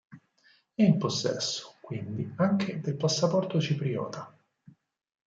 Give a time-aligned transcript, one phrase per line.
[0.73, 4.35] È in possesso, quindi, anche del passaporto cipriota.